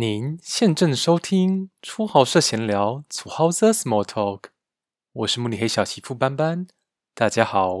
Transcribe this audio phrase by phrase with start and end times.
[0.00, 4.44] 您现正收听初豪社闲聊，粗豪社 Small Talk。
[5.12, 6.66] 我是慕尼黑小媳妇斑斑，
[7.12, 7.76] 大家好。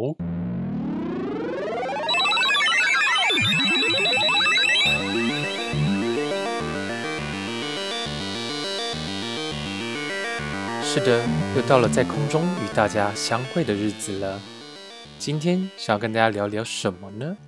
[10.82, 11.24] 是的，
[11.56, 14.38] 又到了在空中与大家相会的日子了。
[15.18, 17.38] 今天想要跟大家聊聊什么呢？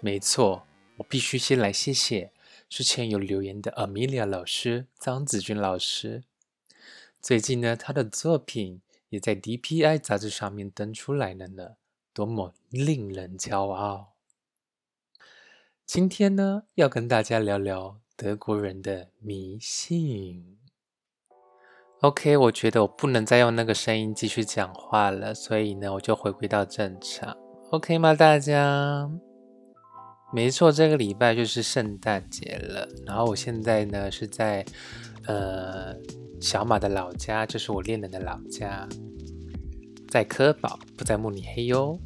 [0.00, 0.66] 没错，
[0.98, 2.30] 我必须先来谢谢
[2.68, 6.24] 之前有留言的 Amelia 老师、张子君老师。
[7.22, 11.76] 最近呢，他的作品也在 DPI 杂志上面登出来了呢，
[12.12, 14.14] 多么令人骄傲！
[15.84, 20.58] 今天呢，要跟大家聊聊德国人的迷信。
[22.00, 27.36] OK，我觉得我不能再用那个声音继续讲话了，所以呢，我就回归到正常
[27.70, 28.14] ，OK 吗？
[28.14, 29.08] 大家？
[30.32, 32.86] 没错，这个礼拜就是圣诞节了。
[33.06, 34.64] 然后我现在呢是在
[35.26, 35.94] 呃
[36.40, 38.86] 小马的老家，就是我恋人的老家，
[40.08, 41.98] 在科堡，不在慕尼黑哟。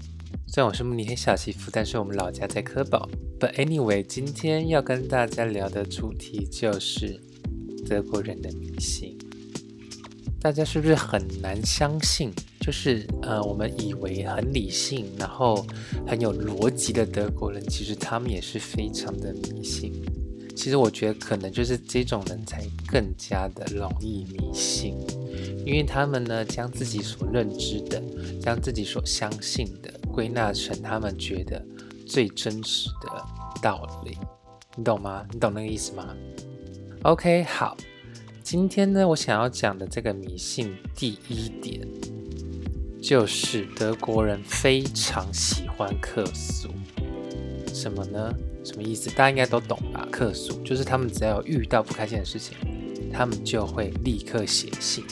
[0.47, 3.09] 虽然我是慕尼黑小媳妇，但是我们老家在科堡。
[3.41, 7.21] But anyway，今天要跟大家聊的主题就是
[7.89, 9.19] 德国人的迷信。
[10.41, 12.33] 大家是不是很难相信？
[12.61, 15.67] 就是呃，我们以为很理性，然后
[16.07, 19.93] 很有逻辑的德国人，其实他们也是非常的迷信。
[20.55, 24.95] 其实我觉得可能就是这种人才更加的容易迷信，
[25.65, 28.03] 因为他们呢将自己所认知的、
[28.43, 31.65] 将自己所相信的归纳成他们觉得
[32.07, 34.19] 最真实的道理。
[34.77, 35.27] 你懂吗？
[35.33, 36.15] 你懂那个意思吗
[37.05, 37.75] ？OK，好。
[38.43, 41.87] 今天呢，我想要讲的这个迷信第一点，
[43.03, 46.69] 就是德国人非常喜欢客诉。
[47.73, 48.33] 什么呢？
[48.65, 49.09] 什么意思？
[49.11, 50.07] 大家应该都懂吧？
[50.13, 52.57] 客诉就是他们只要有遇到不开心的事情，
[53.13, 55.03] 他们就会立刻写信，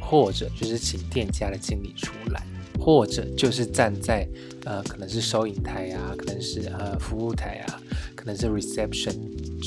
[0.00, 2.46] 或者就是请店家的经理出来，
[2.78, 4.28] 或者就是站在
[4.64, 7.80] 呃，可能是收银台啊，可能是呃服务台啊，
[8.14, 9.16] 可能是 reception，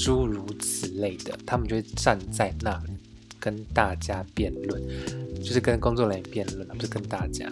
[0.04, 2.94] 诸如此类的，他们就会站在那里。
[3.40, 4.80] 跟大家辩论，
[5.44, 7.52] 就是跟工作人员辩论，不是跟大家，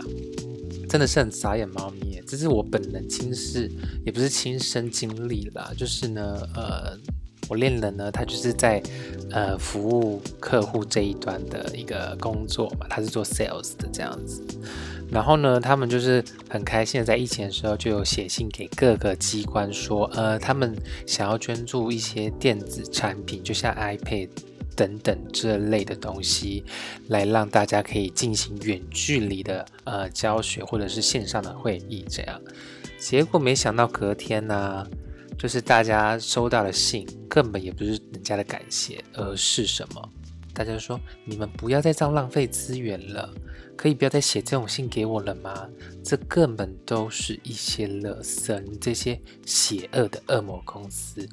[0.87, 2.21] 真的是很傻眼猫咪。
[2.27, 3.69] 这是我本人亲事，
[4.05, 5.71] 也不是亲身经历啦。
[5.75, 6.95] 就是呢，呃，
[7.47, 8.79] 我恋人呢，他就是在
[9.31, 14.43] 呃服务客户这一端的一个工作嘛，他是做 sales 的这样子。
[15.11, 20.75] 然后呢，他们就是很开心的，在疫情的时候就有写信给各个机关说，呃，他们
[21.07, 24.29] 想要捐助一些电子产品，就像 iPad。
[24.79, 26.63] 等等这类的东西，
[27.09, 32.41] 来让大家可以进行远距离的呃教学，或者是线上的会议这样。
[32.97, 34.87] 结果没想到隔天呢，
[35.37, 40.09] 就是大家收到的信，根本也不是人家的感谢，而是什么？
[40.53, 43.29] 大家说你们不要再这样浪费资源了，
[43.79, 45.69] 可以不要再写这种信给我了吗？
[46.03, 51.25] 这根本都是一些垃圾，这些邪恶的恶魔公司。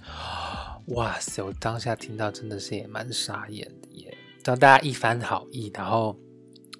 [0.91, 1.43] 哇塞！
[1.43, 4.17] 我当下听到真的是也蛮傻眼的耶。
[4.45, 6.17] 当大家一番好意，然后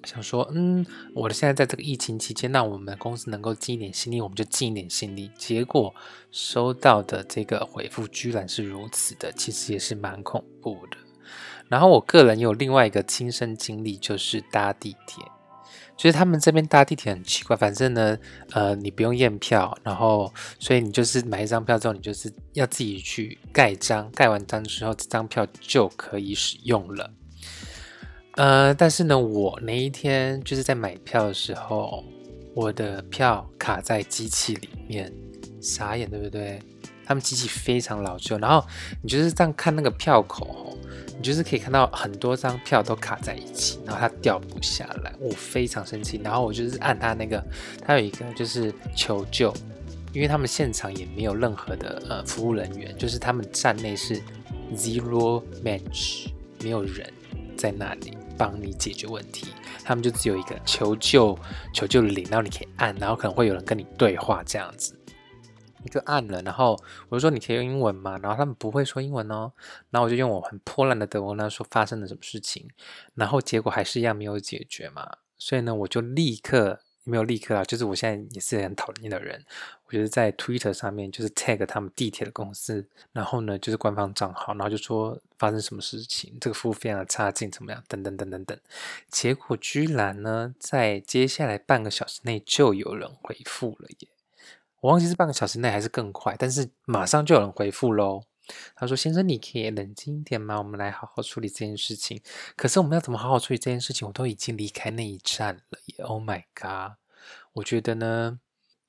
[0.05, 5.29] 想说，嗯，我的现在在这个疫情期间，那我们公司能够尽一点心力，我们就尽一点心力。
[5.37, 5.93] 结果
[6.31, 10.95] 收到的这个回复居然是如此的，其实也是蛮恐怖的。
[11.67, 15.25] 然后我个人有另外一个亲身经历，就是搭地铁。
[15.97, 18.17] 就是他们这边搭地铁很奇怪，反正呢，
[18.51, 27.11] 呃，你不用验票，然后所以你就是买一张票之后，你就是要自己去盖章，盖完章之后，这张票就可以使用了。
[28.35, 32.03] 呃，但是呢，我那一天就是在买票的时候，
[32.53, 35.11] 我的票卡在机器里面，
[35.59, 36.61] 傻眼，对不对？
[37.07, 38.67] 他们机器非常老旧，然后
[39.01, 40.77] 你就是这样看那个票口。
[41.19, 46.21] 你就是可以看到很多张票都卡在一起，然后它掉不下来，我非常生气。
[46.23, 47.43] 然后我就是按它那个，
[47.83, 49.51] 他有一个就是求救，
[50.13, 54.21] 因为他们现场也没有任何的呃服务人员，就是他们站内是
[54.75, 56.27] zero match，
[56.61, 57.11] 没有人
[57.57, 59.47] 在那里帮你解决问题，
[59.83, 61.35] 他们就只有一个求救
[61.73, 64.93] 求救铃，然后你可以按，然后可能会有人跟你对话这样子。
[65.85, 66.77] 就按了，然后
[67.09, 68.17] 我就说你可以用英文吗？
[68.21, 69.51] 然后他们不会说英文哦，
[69.89, 72.67] 然后我就用我很破烂的德文呢说发生了什么事情，
[73.15, 79.45] 然后结果还是一样没有解决嘛，所以呢我就立刻没有立刻啊，就是我现在也是很讨厌的人，
[79.85, 87.81] 我觉得在 Twitter 上面就是 tag 他们地铁的公司，然后呢就是官方账号，然后就说发生什么事情，这个服务非常的差劲，怎么样？
[87.87, 88.59] 等等等等等，
[89.09, 94.07] 结果居然呢在接下来半个小时内就有人回复了耶。
[94.81, 98.21] 我忘记是半个小时内还是更快，但是马上就有人回复喽。
[98.75, 100.57] 他说：“先生，你可以冷静一点吗？
[100.57, 102.21] 我们来好好处理这件事情。
[102.55, 104.07] 可是我们要怎么好好处理这件事情？
[104.07, 106.97] 我都已经离开那一站了耶！Oh my god！
[107.51, 108.39] 我觉得呢，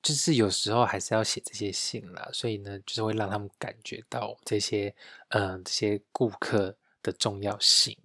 [0.01, 4.95] 就是有时候还是要写这些信啦，所以呢，就是会让他们感觉到这些
[5.29, 7.97] 嗯这些顾客的重要性。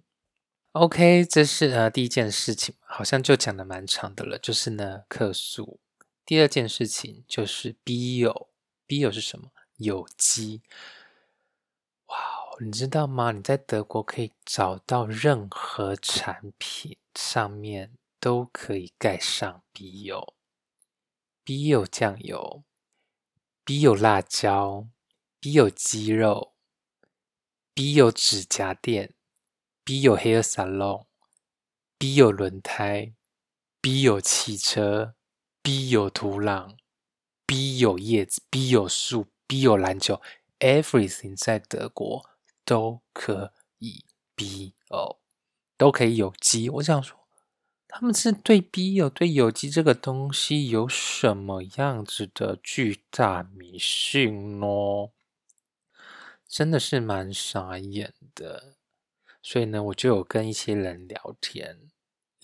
[0.73, 5.79] OK，这是呃第一件事情，好像就讲的蛮长的了，就是呢客诉。
[6.25, 9.51] 第二件事情就是 bio，bio 是什么？
[9.77, 10.63] 有机。
[12.07, 12.15] 哇，
[12.59, 13.31] 你知道吗？
[13.31, 20.25] 你在德国可以找到任何产品上面都可以盖上 bio，bio
[21.85, 22.63] 酱油
[23.63, 24.87] ，bio 辣椒
[25.39, 26.55] ，bio 鸡肉
[27.75, 29.13] ，bio 指甲垫
[29.85, 33.13] ，bio hair salon，bio 轮胎
[33.81, 35.13] ，bio 汽车
[35.65, 36.75] ，bio 土壤
[37.47, 40.21] ，bio 叶子，bio 树，bio 篮球。
[40.59, 42.29] Everything 在德国
[42.63, 44.05] 都可以
[44.37, 45.17] bio，
[45.75, 46.69] 都可以有机。
[46.69, 47.27] 我想说，
[47.87, 54.67] 他们是对 bio 对有机这个东西有什么样子的巨大迷信呢？
[56.47, 58.75] 真的是蛮傻眼的。
[59.41, 61.91] 所以呢，我就有跟一些人聊天，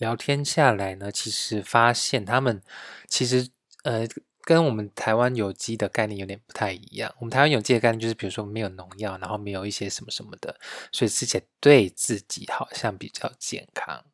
[0.02, 2.60] 聊天下来呢，其实发现他们
[3.06, 3.48] 其实
[3.84, 4.08] 呃。
[4.44, 7.14] 跟我们台湾有机的概念有点不太一样。
[7.20, 10.58] 我们台湾有机的概念就是，比如说没有农药，然后没有一些什么什么的，
[10.90, 14.04] 所以吃起来对自己好像比较健康。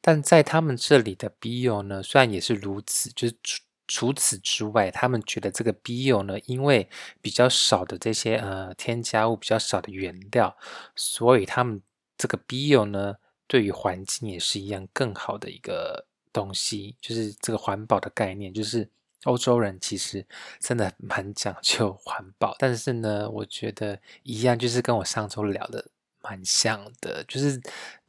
[0.00, 6.88] 但在他们这里的 bio 呢，虽然也是如此，就是除除此之外，他们觉得这个 bio 呢，因为
[7.20, 10.56] 比较少的这些呃添加物，比较少的原料，
[10.96, 11.82] 所以他们
[12.16, 13.16] 这个 bio 呢，
[13.48, 18.88] 对于环境也是一样更好的一个东西，就是这个环保的概念，就是。
[19.24, 20.24] 欧洲人其实
[20.60, 25.84] 真的蛮讲究环保，但是呢，我觉得一样就是跟我上周聊的
[26.22, 27.58] 蛮像的，就是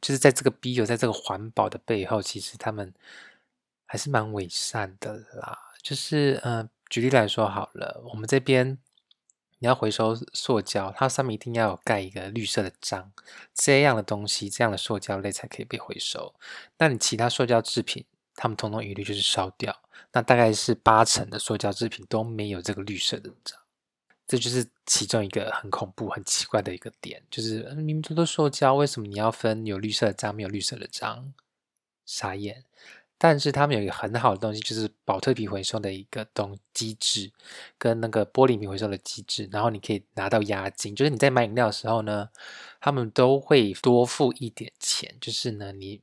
[0.00, 2.94] 就是在这个 B 友在这个环保的背后，其实他们
[3.86, 5.58] 还是蛮伪善的啦。
[5.82, 8.78] 就是嗯，举例来说好了，我们这边
[9.60, 13.12] 你要回收塑胶，它上面一定要有盖一个绿色的章，
[13.54, 16.34] 这样的东西，这样的塑胶类才可以被回收。
[16.78, 18.04] 那你其他塑胶制品，
[18.34, 19.82] 他们通通一律就是烧掉。
[20.12, 23.58] 那大概是八成的塑胶制品都没有这个绿色的章，
[24.26, 31.32] 这就是其中一个很恐怖、很奇怪的一个点，就是明明都塑胶，为什么你要分有绿色的章，没有绿色的章？
[32.06, 32.64] 傻眼！
[33.20, 37.30] 但是他们有一个很好的东西，就是保特瓶回收的一个东机制，
[37.76, 42.30] 跟那个玻璃瓶回收的机制，然后你可以拿到押金，就是你在买饮料的时候呢，
[42.80, 46.00] 他们都会多付一点钱，就是呢你。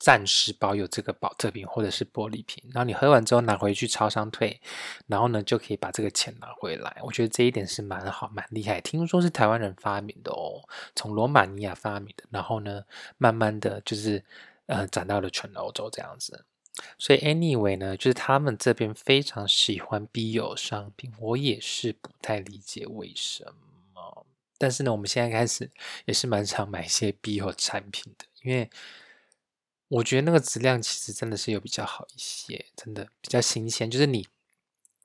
[0.00, 4.60] 暂时保有这个保特瓶或者是玻璃瓶，然后你喝完之后拿回去超商退，
[5.08, 6.96] 然后呢就可以把这个钱拿回来。
[7.02, 8.80] 我觉得这一点是蛮好、蛮厉害。
[8.80, 10.62] 听说是台湾人发明的哦，
[10.94, 12.84] 从罗马尼亚发明的，然后呢
[13.16, 14.24] 慢慢的就是
[14.68, 16.46] 呃展到了全欧洲这样子。
[16.96, 23.44] 所以 anyway 呢，就是他们这边非常喜欢 bio 商品，我也是不太理解为什
[23.92, 24.26] 么。
[24.56, 25.68] 但是呢，我们现在开始
[26.04, 28.70] 也是蛮常买一些 bio 产品的，因为。
[29.90, 33.90] 我觉得那个质量其实真的是有比较好一些，真的比较新鲜。
[33.90, 34.28] 就是你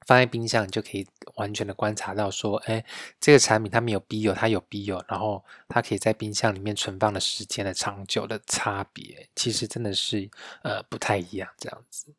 [0.05, 2.83] 放在冰箱，你就可以完全的观察到说，哎，
[3.19, 10.29] 这个产品它没有 B 有它有 B 有然后它可以在冰箱里面存放的时间的长久的差别，其实真的是
[10.63, 12.13] 呃不太一样这样子。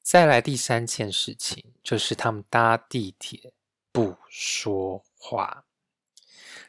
[0.00, 3.52] 再来第三件事情，就是他们搭地铁
[3.92, 5.65] 不说话。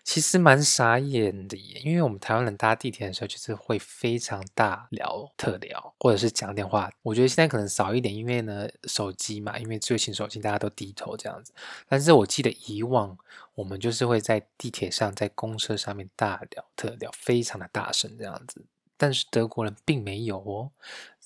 [0.07, 6.89] 其实蛮傻眼的耶，因为我们台湾人搭地铁的时候，就是会非常大聊特聊，或者是讲电话。
[7.01, 11.51] 我觉得现在可能少一点，因为呢手机嘛，因为最新手机大家都低头这样子。
[11.89, 13.17] 但是我记得以往
[13.55, 18.63] 我们就是会在地铁上、在公车上面大聊特聊，非常的大声这样子。
[18.95, 20.71] 但是德国人并没有哦，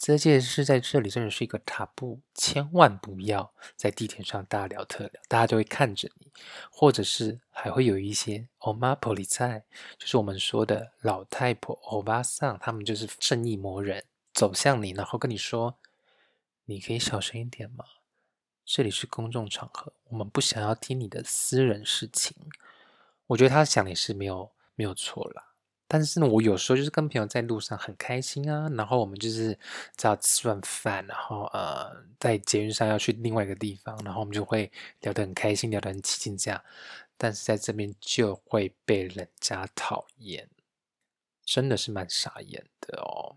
[0.02, 6.32] 这件事在这里真的是一个塔布，千万不要在地铁上大聊特聊，大家就会看着你，
[6.72, 9.64] 或者是还会有一些欧巴普里在，
[10.00, 14.04] 就是我们说的老太婆欧巴桑，他们就是正义魔人，
[14.34, 15.78] 走向你，然后跟你说
[16.66, 17.86] ：“你可以小声一点吗？
[18.66, 22.36] 这里是公众场合，我们不想要听你的私人事情。”
[23.28, 25.51] 我觉得他想也是没有没有错啦。
[25.94, 29.60] 但是呢，我有时候就是跟朋友在路上很开心啊，然后我们就是
[29.98, 34.72] 只要吃完饭，然后呃，在捷运上要去另外一个地方，然后我们就会
[35.02, 36.64] 聊得很开心，聊得很起劲这样。
[37.18, 40.48] 但是在这边就会被人家讨厌，
[41.44, 43.36] 真的是蛮傻眼的哦。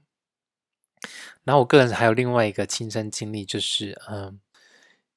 [1.42, 4.38] 然后我个人还有另外一个亲身经历，就是嗯，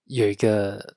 [0.05, 0.95] 有一个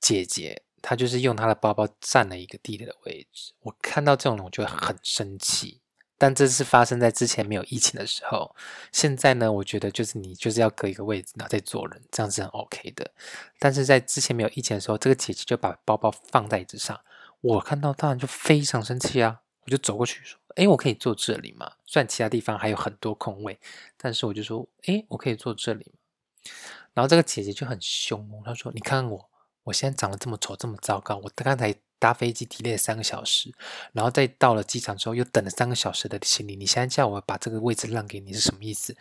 [0.00, 0.64] 姐姐。
[0.88, 3.52] 他就是用他的包包占了一个地铁的位置。
[3.60, 5.82] 我看到这种人，我就很生气。
[6.16, 8.56] 但这是发生在之前没有疫情的时候。
[8.90, 13.10] 现在呢，我觉得就是你就是要隔一个位置，然后再坐人，这样是很 OK 的。
[13.58, 16.98] 但是在之前没有疫情的时候，这个姐姐就把包包放在椅子上，
[17.42, 19.42] 我看到当然就非常生气啊！
[19.66, 21.70] 我就走过去说：“哎，我可以坐这里吗？
[21.84, 23.60] 虽然其他地方还有很多空位，
[23.98, 26.50] 但是我就说：哎，我可以坐这里吗？”
[26.94, 29.28] 然后这个姐姐就很凶，她说：“你看我，
[29.68, 33.52] 我现在长得这么丑，这么糟糕，我刚才。”搭飞机提了三个小时，
[33.92, 38.96] 然后再到了机场之后又等了三个小时的行李，你现在叫我把这个位置让给你是什么意思？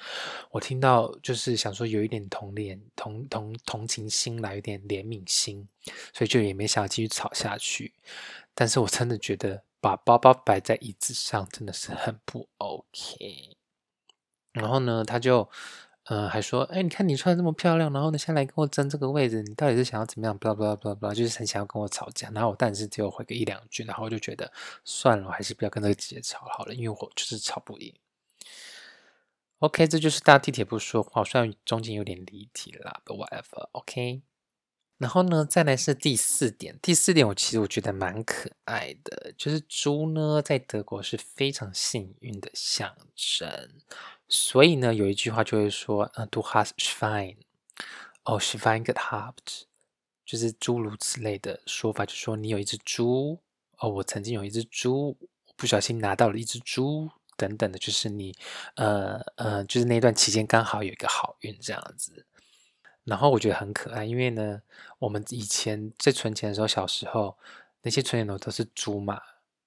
[0.50, 5.68] 我听到就是想说有一点同怜、同同同情心来，有点怜悯心，
[6.12, 7.94] 所以就也没想要继续吵下去。
[8.56, 13.56] 但是我真的觉得把包包摆在椅子上真的是很不 OK。
[14.54, 15.48] 然后呢，他就。
[16.10, 22.30] 嗯，还说，哎，你看你穿的这么漂亮，然后呢，先来跟我争这个位置，你到底是想要怎么样？blah blah 就是很想要跟我吵架。
[22.34, 24.50] 然后我但是只有回个一两句，然后我就觉得
[24.86, 27.94] 算了，我还是不要跟这个姐姐吵好了，因为我就是吵不赢。
[29.60, 33.68] OK，这就是搭地铁不说话，虽然中间有点离题啦，but whatever。
[33.74, 34.22] OK，
[34.98, 43.70] 然后呢，再来是第四点，第四点我其实我觉得蛮可爱的，就是猪呢在德国是非常幸运的象征。
[44.29, 47.38] 所以呢，有一句话就会说，呃，du hast Schwein，
[48.24, 49.63] 哦，Schwein gehabt，
[50.25, 53.39] 就是诸如此类的说法，就说你有一只猪，
[53.77, 55.17] 哦，我曾经有一只猪，
[55.55, 58.36] 不小心拿到了一只猪，等等的，就是你，
[58.75, 62.25] 呃呃，就是那段期间刚好有一个好运这样子。
[63.05, 64.62] 然后我觉得很可爱，因为呢，
[65.00, 67.38] 我们以前在存钱的时候，小时候
[67.84, 69.22] 那些存钱筒都是猪马，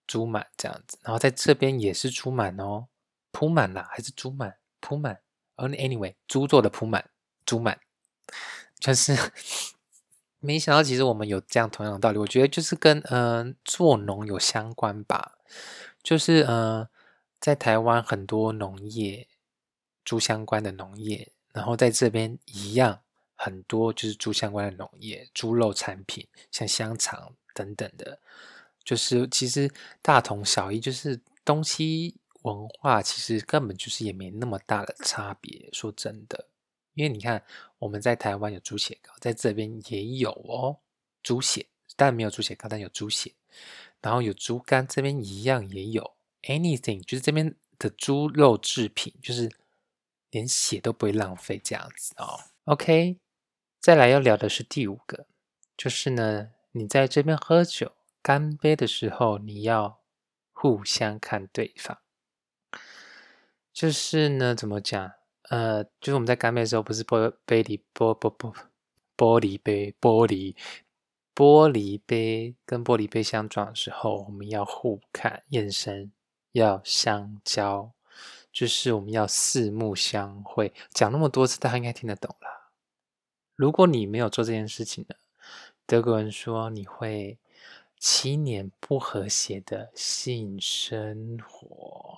[0.06, 2.88] 猪满这样子，然后在这边也是猪满哦。
[3.32, 4.56] 铺满了还是猪满？
[4.80, 5.20] 铺满。
[5.56, 7.10] ，anyway，猪做的铺满，
[7.44, 7.78] 猪满。
[8.80, 9.14] 就是
[10.38, 12.18] 没想到，其实我们有这样同样的道理。
[12.18, 15.36] 我觉得就是跟嗯做农有相关吧。
[16.02, 16.88] 就是嗯，
[17.38, 19.28] 在台湾很多农业
[20.02, 23.02] 猪相关的农业，然后在这边一样
[23.36, 28.18] 很多就是猪相关的农业，猪肉产品像香肠等等的，
[28.82, 29.70] 就是其实
[30.00, 32.16] 大同小异，就是东西。
[32.42, 36.48] 文化其实根本就是也没那么大的差别，说真的，
[36.94, 37.44] 因为你看
[37.78, 40.78] 我们在台湾有猪血糕，在这边也有哦，
[41.22, 41.66] 猪血，
[41.96, 43.34] 但没有猪血糕，但有猪血，
[44.00, 49.50] 然后有猪肝，这边一样也有，anything，就是这边的猪肉制品，就是
[50.30, 52.40] 连血都不会浪费这样子哦。
[52.64, 53.18] OK，
[53.80, 55.26] 再来要聊的是第五个，
[55.76, 57.92] 就是呢，你在这边喝酒
[58.22, 60.00] 干杯的时候，你要
[60.52, 61.98] 互相看对方。
[63.72, 65.12] 就是呢，怎么讲？
[65.50, 68.54] 呃，就是我们在干杯的时候，不是玻璃杯里玻玻玻
[69.16, 70.54] 玻璃杯玻璃
[71.34, 76.12] 玻璃杯跟玻璃杯相撞的时候，我们要互看，眼神
[76.52, 77.92] 要相交，
[78.52, 80.72] 就是我们要四目相会。
[80.90, 82.70] 讲那么多次，大家应该听得懂了。
[83.54, 85.14] 如果你没有做这件事情呢，
[85.86, 87.38] 德国人说你会
[87.98, 92.09] 七年不和谐的性生活。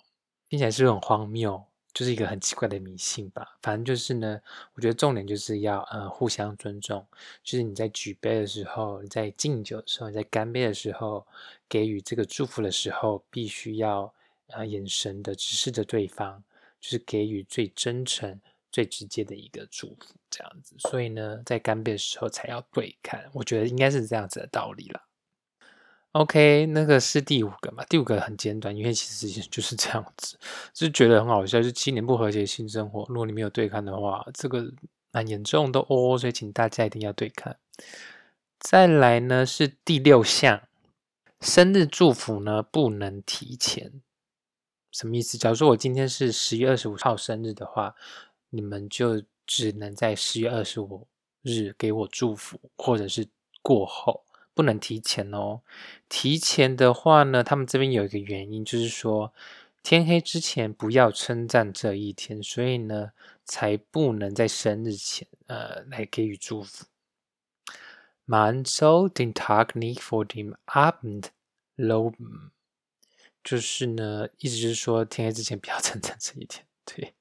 [0.53, 3.57] 听起来是很荒谬，就是一个很奇怪的迷信吧。
[3.63, 4.39] 反正就是呢，
[4.75, 7.07] 我觉得重点就是要呃互相尊重，
[7.43, 11.27] 就是你在举杯的时候，你在敬酒的时候，你在干杯的时候，
[11.71, 14.13] 给予这个祝福的时候，必须要
[14.49, 16.45] 呃眼神的直视着对方，
[16.79, 18.39] 就是给予最真诚、
[18.71, 20.77] 最直接的一个祝福，这样子。
[20.81, 25.01] 所以呢，在干杯的时候才要对看，我觉得应该是这样子的道理了。
[26.13, 27.83] OK，那个是第五个嘛？
[27.89, 30.39] 第五个很简短，因为其实就是这样子，
[30.75, 31.63] 就觉得很好笑。
[31.63, 34.71] 就七年不和谐性生活，如果你没有对抗的话，这个
[35.11, 36.19] 蛮严重的哦。
[36.19, 37.57] 所以请大家一定要对抗。
[38.61, 40.69] 再来呢是第六项，
[41.41, 44.03] 生日祝福呢不能提前。
[44.91, 45.39] 什么意思？
[45.39, 47.95] 假如说我今天是十月二十五号生日的话，
[48.51, 51.07] 你们就只能在十月二十五
[51.41, 53.27] 日给我祝福，或者是
[53.63, 54.23] 过后。
[54.55, 55.63] 不能提前哦，
[56.09, 59.33] 提前的话呢，他们这边有一个原因，就是说
[59.83, 63.13] 天黑之前不要称赞这一天，所以呢，
[63.45, 66.87] 才不能在生日前呃来给予祝福。
[68.25, 71.27] Man soll den Tag nicht vor dem Abend
[71.77, 72.51] loben，
[73.43, 77.15] 就是呢，意思就是说天黑之前不要 称赞这一天，对。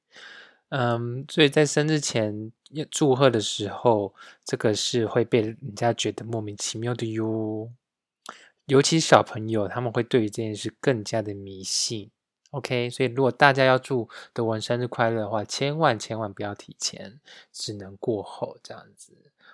[0.70, 2.52] 嗯，所以在生日前
[2.90, 4.14] 祝贺的时候，
[4.44, 7.72] 这个是会被人家觉得莫名其妙的哟。
[8.66, 12.10] 尤其小朋友，他们会对于这件事更加的迷信。
[12.52, 17.20] OK，所以如果大家要祝德文生日快乐的话，千万千万不要提前，
[17.52, 19.14] 只能过后这样子。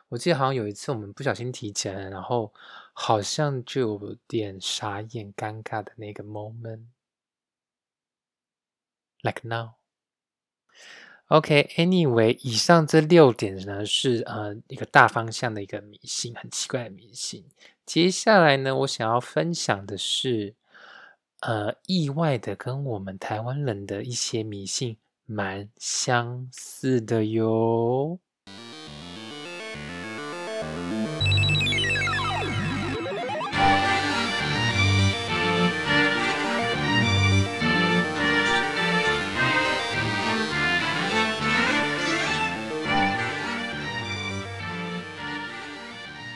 [0.10, 2.54] 我记得好像有一次我们不小心提前了，然后
[2.94, 6.82] 好像就有点傻眼、尴尬的那个 moment，like
[9.44, 9.72] now。
[11.28, 17.44] OK，Anyway，以上这六点呢是呃一个大方向的一个迷信，很奇怪的迷信。
[17.86, 20.56] 接下来呢，我想要分享的是，
[21.42, 28.20] 呃，意外的跟我们台湾人的一些迷信蛮相似的哟。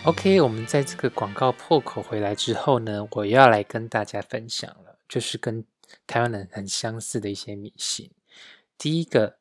[0.04, 5.64] OK，我们在这个广告破口回来之后呢，我要来跟大家分享了，就是跟
[6.08, 8.10] 台湾人很相似的一些迷信。
[8.80, 9.38] 第一个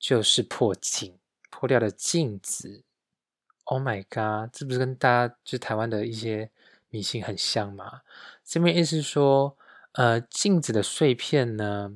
[0.00, 1.16] 就是破镜，
[1.48, 2.82] 破掉的镜子。
[3.66, 6.50] Oh my god，这不是跟大家就台湾的一些
[6.88, 8.00] 迷信很像吗？
[8.44, 9.56] 这边意思说，
[9.92, 11.92] 呃，镜子的碎片呢，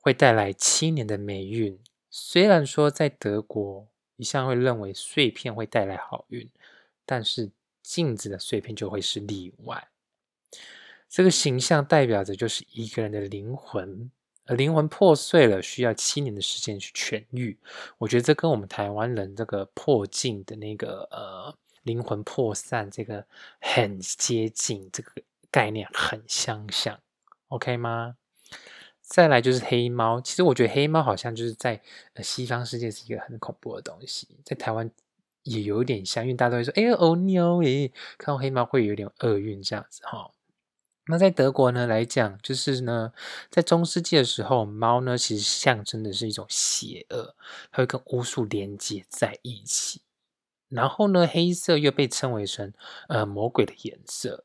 [0.00, 1.78] 会带来七年的霉运。
[2.10, 6.50] 虽然说在德国一向会认为碎片会带来好运。
[7.12, 7.50] 但是
[7.82, 9.86] 镜子的碎片就会是例外。
[11.10, 14.10] 这个形象代表着就是一个人的灵魂，
[14.46, 17.58] 而灵魂破碎了，需要七年的时间去痊愈。
[17.98, 23.26] 我觉得这跟我们台湾人这个破镜的那个呃灵魂破散这个
[23.60, 25.12] 很接近，这个
[25.50, 26.98] 概念很相像。
[27.48, 28.16] OK 吗？
[29.02, 31.78] 再来就是黑猫，其实我觉得黑猫好像就是在
[32.22, 34.90] 西方世界是一个很恐怖的东西，在台湾。
[35.44, 40.30] 也有点像，因为大家都会说：“哎呀，哦喵诶，看到黑猫会有点厄运这样子哈。”
[41.08, 43.12] 那在德国呢来讲，就是呢，
[43.50, 47.34] 在中世纪的时候，猫呢其实象征的是一种邪恶，
[47.72, 50.02] 它会跟巫术连接在一起。
[50.68, 52.72] 然后呢，黑色又被称为成
[53.08, 54.44] 呃魔鬼的颜色。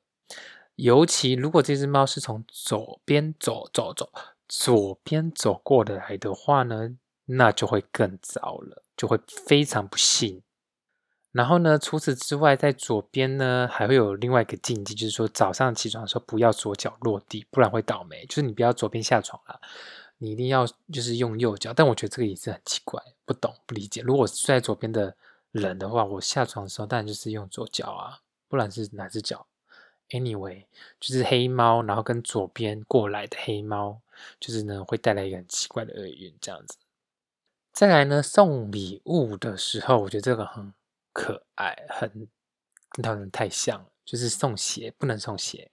[0.76, 4.12] 尤其如果这只猫是从左边走走走
[4.48, 10.42] 左边走过的来的话呢，那就会更糟了，就会非常不幸。
[11.38, 11.78] 然后呢？
[11.78, 18.26] 除此之外，在左边呢还会有另外一个禁忌，就是说早上起床的时候不要左脚落地，不然会倒霉。
[18.26, 19.62] 就是你不要左边下床了，
[20.18, 21.72] 你一定要就是用右脚。
[21.72, 24.02] 但我觉得这个也是很奇怪，不懂不理解。
[24.02, 25.16] 如果睡在左边的
[25.52, 28.18] 人的话，我下床的时候当然就是用左脚啊，
[28.50, 29.46] 不然是哪只脚
[30.10, 30.66] ？Anyway，
[31.00, 34.02] 就是黑猫，然后跟左边过来的黑猫，
[34.40, 36.78] 就是呢会带来一个很奇怪的厄运这样子。
[37.72, 40.74] 再来呢，送礼物的时候，我觉得这个很。
[41.18, 42.08] 可爱，很
[42.92, 43.88] 跟他们太像了。
[44.06, 45.68] 就是送鞋不能送鞋，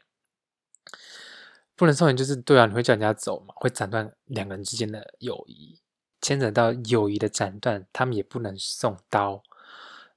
[1.76, 5.78] 不能送鞋，就是对啊，你会叫人家走嘛，会斩断两个人之间的友谊，
[6.22, 7.86] 牵扯到友谊的斩断。
[7.92, 9.40] 他们也不能送刀，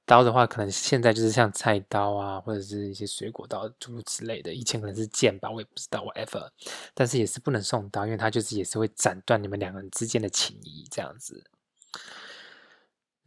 [0.06, 4.52] 刀的话，可能现在就是像菜刀啊，或者是一些水果刀诸如此类的。
[4.54, 6.50] 以前可能是剑吧，我也不知道，whatever。
[6.94, 11.44] 但是也是不能送刀，因为它就是也是会斩断你们两个人之间的情谊，这样子。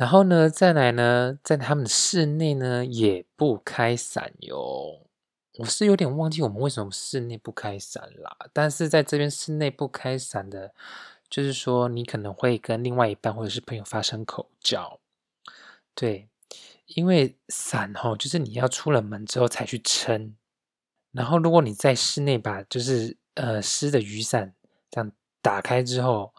[0.02, 5.06] 然后呢，再来呢，在他们的室内呢，也不开伞哟。
[5.60, 8.36] 我是有点忘记我们为什么室内不开伞啦。
[8.52, 10.74] 但是在这边室内不开伞的，
[11.30, 15.00] 就是说你可能会跟另外一半或者是朋友发生口角。
[15.94, 16.28] 对，
[16.88, 20.36] 因为伞哈，就是你要出了门之后才去撑。
[21.12, 24.56] 然后如果你在室内把就是呃湿的雨伞
[24.90, 25.12] 这样
[25.44, 26.34] 打开之后。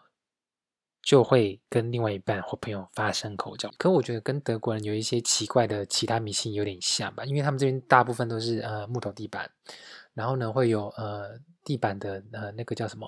[1.03, 9.51] 就会跟另外一半或朋友发生口角，可我觉得跟德国人有一些奇怪的其他迷信有点像吧，因为他们这边大部分都是呃木头地板，
[10.13, 13.07] 然后呢会有呃地板的呃那个叫什么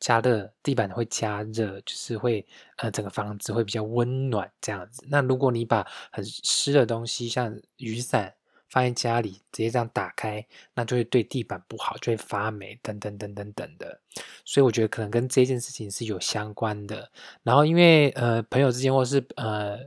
[0.00, 2.46] 加热，地板会加热，就是会
[2.78, 5.04] 呃整个房子会比较温暖这样子。
[5.08, 8.34] 那如果你把很湿的东西像雨伞。
[8.68, 13.98] 放在家里直接这样打开，那就会对地板不好，就会发霉等等等等等的。
[14.44, 17.10] 所以我觉得可能跟这件事情是有相关的。
[17.42, 19.78] 然后因为呃朋友之间或是呃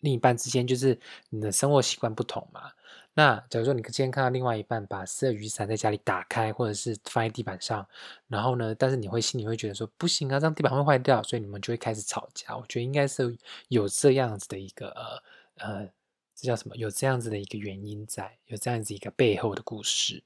[0.00, 0.98] 另一半之间，就是
[1.28, 2.72] 你的生活习惯不同嘛。
[3.12, 7.86] 那假如说你今天看到另外一半把湿的雨伞在家里打开，或者是放在地板上，
[8.28, 12.56] 然后呢，但是你会心里会觉得说不行啊，这样地板会坏掉，所以你们就会开始吵架。
[12.56, 13.36] 我觉得应该是
[13.68, 15.22] 有这样子的一个呃
[15.66, 15.88] 呃。
[16.40, 16.74] 这叫什么？
[16.76, 20.22] 有这样子的一个原因在，有这样子一个背后的故事。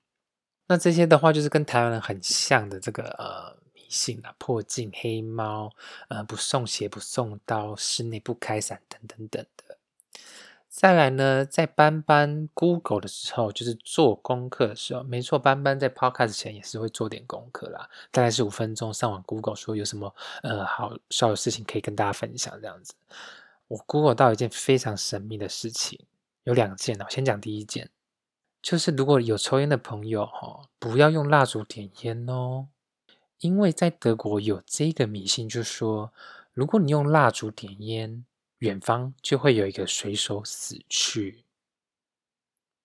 [0.69, 5.73] 那这些的话，就是跟台湾人很像的这个呃迷信啊，破镜、黑猫，
[6.09, 9.77] 呃，不送鞋、不送刀，室内不开伞等等等的。
[10.69, 22.95] 再来呢，在班班 Google 的时候，就是做功课的时候，没错，班班在 Podcast 前也是会做点功课啦，大概是五分钟上网 Google 说有什么呃好笑的事情可以跟大家分享这样子。
[23.75, 26.07] 我 Google 到一件非常神秘的事情，
[26.45, 26.97] 有两件。
[27.01, 27.91] 我先讲第一件，
[28.63, 32.69] 就是如果有抽烟的朋友哈，不要用蜡烛点烟哦，
[33.39, 36.13] 因为在德国有这个迷信，就说
[36.53, 38.25] 如果你用蜡烛点烟，
[38.59, 41.45] 远方就会有一个水手死去。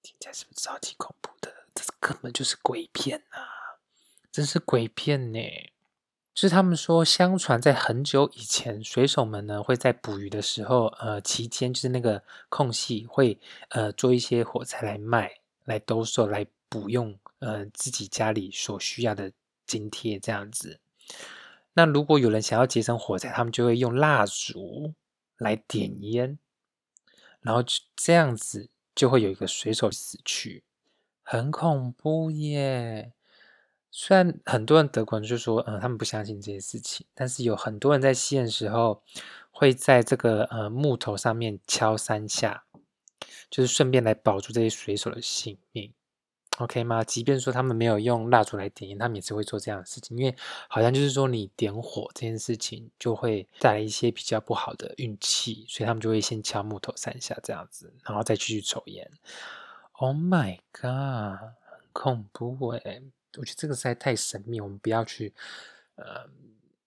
[0.02, 1.54] 听起来是不是超级恐怖的？
[1.75, 3.78] 这根本就是鬼片啊！
[4.32, 5.39] 真是鬼片呢！
[6.39, 13.38] 是他们说，相传在很久以前，水手们呢会在捕鱼的时候，呃，期间就是那个空隙，会
[13.71, 15.30] 呃做一些火柴来卖，
[15.65, 19.34] 来兜售，来补用呃自己家里所需要的
[19.65, 20.80] 津贴这样子。
[21.73, 24.93] 那如果有人想要节省火柴，他们就会用蜡烛
[25.38, 26.39] 来点烟，
[27.41, 27.62] 然后
[27.97, 30.63] 这样子就会有一个水手死去，
[31.21, 33.12] 很恐怖耶。
[33.91, 39.02] 虽然很多人德国人就说，嗯，他们不相信这些事情，但是有很多人在吸烟时候，
[39.52, 42.63] 会在这个呃木头上面敲三下，
[43.49, 45.91] 就是顺便来保住这些水手的性命
[46.60, 47.04] ，OK 吗？
[47.04, 50.36] 即便说他们没有用蜡烛来点烟，他们也是会做这样的事情，因为
[50.67, 59.10] 好像就是说你点火这件事情就会带来一些比较不好的运气，所以他们就会先敲木头三下这样子，然后再继续抽烟。
[59.93, 63.02] Oh my god，很恐怖哎！
[63.37, 65.33] 我觉得这个实在太神秘，我们不要去
[65.95, 66.27] 呃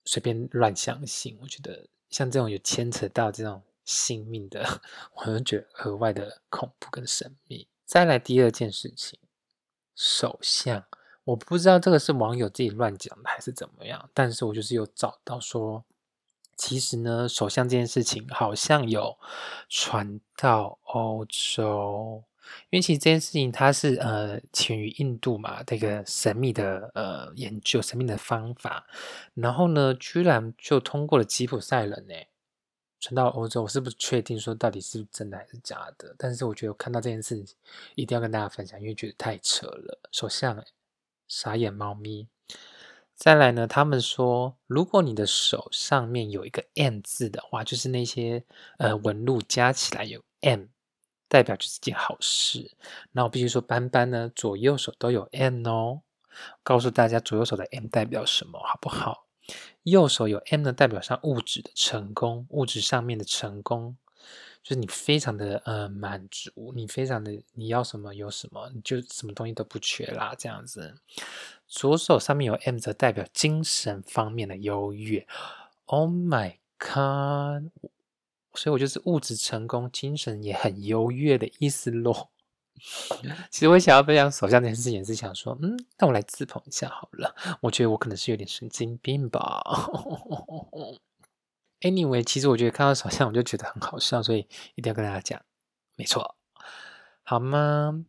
[0.04, 1.38] 随便乱相信。
[1.40, 4.80] 我觉得像这种有牵扯到这种性命的，
[5.14, 7.66] 我就觉得额外的恐怖跟神秘。
[7.84, 9.18] 再来第二件事情，
[9.94, 10.84] 首相，
[11.24, 15.84] 我不知道这个是网友自己乱讲的还是怎么样，但是我就是有找到说，
[16.56, 19.18] 其实呢，首相这件事情好像有
[19.68, 22.24] 传到欧洲。
[22.70, 28.86] 因为其实这件事情它是呃起源于印度嘛，这个神秘的呃研究神秘的方法，
[29.34, 32.14] 然后呢，居然就通过了吉普赛人呢，
[33.00, 33.62] 传到欧洲。
[33.62, 37.56] 我是不是确定说到底是真的还是假的，但是我觉得看到这件事情
[37.94, 40.00] 一定要跟大家分享，因为觉得太扯了。
[40.10, 40.64] 首相
[41.28, 42.28] 傻眼猫咪。
[43.14, 48.44] 再来呢，他们说，如果你的手上面有一个 M 字的话，就是那些
[48.78, 50.64] 呃纹路加起来有 M。
[51.32, 52.72] 代表就是件好事。
[53.12, 56.02] 那我必须说，斑斑呢，左右手都有 M 哦。
[56.62, 59.24] 告诉大家，左右手的 M 代表什么，好不好？
[59.84, 63.96] 右手有 M 呢，代表上物质的成功，物质上面的成功，
[64.62, 70.96] 就是你非常的呃满足，你非常的你要什么有什么，你就什么东西都不缺啦，这样子。
[71.66, 75.26] 左手上面有 M 则代表精神方面的优越。
[75.86, 77.72] Oh my god！
[78.54, 82.30] 所以我就是物质成功，精神也很优越的意思咯。
[83.50, 87.34] 其实我想要分享首相这件事情，是想说，嗯，那我来自捧一下好了。
[87.60, 89.62] 我觉得我可能是有点神经病吧。
[91.80, 95.40] Anyway，其实我觉得看到首相我就觉得很好笑，所以一定要跟大家讲，
[95.96, 96.36] 没错，
[97.22, 98.04] 好吗？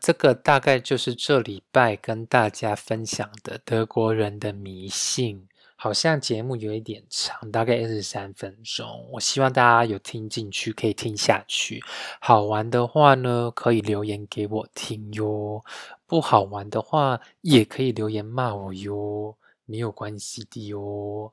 [0.00, 5.46] 这个大概就是这礼拜跟大家分享的德国人的迷信。
[5.80, 9.08] 好像节目有一点长，大概二十三分钟。
[9.12, 11.80] 我希望大家有听进去，可以听下去。
[12.20, 15.62] 好玩的话呢，可以留言给我听哟；
[16.04, 21.32] 不好玩的话，也可以留言骂我哟，没有关系的哟。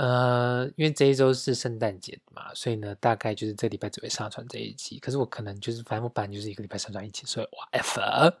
[0.00, 4.98] 呃，因为这一周是圣诞节嘛，所以呢，大概就是这礼拜只会上传这一集。
[4.98, 8.34] 可是我可能就是反正我本来就是一个礼拜上传一期，所以 whatever。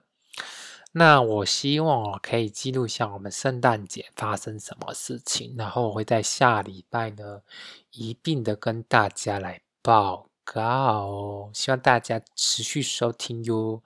[0.92, 7.42] 那我希望我可以记录下我们圣诞节发生什么事情，然后我会在下礼拜呢
[7.90, 10.29] 一并的跟大家来报。
[10.52, 13.80] 告，希望大家持续收听哟，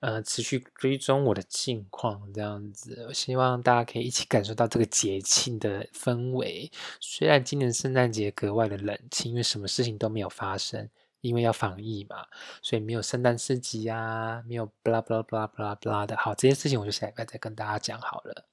[0.00, 6.68] 呃，持续追踪我的近况，这样子，希望大家可以一起感受到这个节庆的氛围。
[6.98, 10.88] 虽然今年圣诞节格外的冷清，因为什么事情都没有发生，
[11.20, 12.26] 因为要防疫嘛，
[12.60, 16.16] 所以没有圣诞市集啊，没有 blah blah blah blah blah 的。
[16.16, 18.46] 好，这些事情我就下礼拜再跟大家讲好了。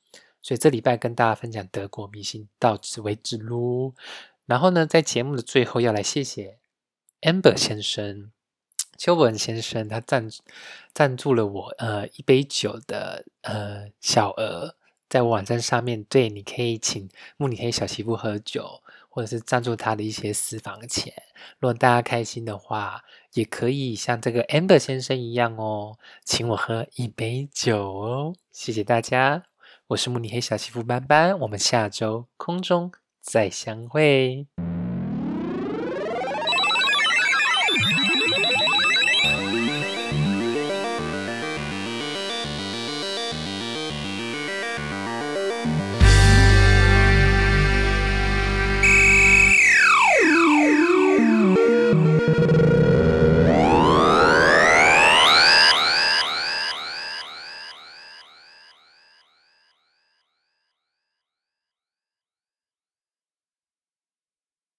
[0.43, 3.93] 所以这礼拜跟大家分享德国迷信到此为止喽。
[4.45, 6.59] 然后呢，在节目的最后要来谢谢。
[7.21, 8.31] Amber 先生，
[8.95, 10.29] 邱文先生，他赞
[10.93, 14.75] 赞助了我呃一杯酒的呃小额，
[15.09, 21.11] 在网站上面，对，你可以请慕尼黑小媳妇喝酒，或者是赞助他的一些私房钱。
[21.59, 23.03] 如果大家开心的话，
[23.33, 28.35] 也可以像这个 Amber 先生一样哦，请我喝一杯酒哦。
[28.51, 29.43] 谢谢大家，
[29.87, 34.45] 我是慕尼黑小媳妇班班，我们下周空中再相会。